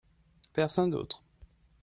[0.53, 1.21] Personne d'autre.